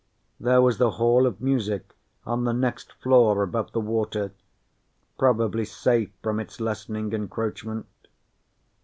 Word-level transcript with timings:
There 0.39 0.63
was 0.63 0.79
the 0.79 0.89
Hall 0.97 1.27
of 1.27 1.41
Music 1.41 1.93
on 2.25 2.43
the 2.43 2.53
next 2.53 2.91
floor 2.93 3.43
above 3.43 3.71
the 3.71 3.79
water, 3.79 4.31
probably 5.19 5.63
safe 5.63 6.09
from 6.23 6.39
its 6.39 6.59
lessening 6.59 7.13
encroachment. 7.13 7.85